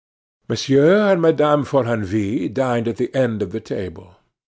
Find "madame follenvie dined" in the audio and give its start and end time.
1.21-2.87